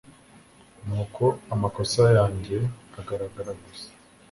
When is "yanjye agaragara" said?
2.17-3.51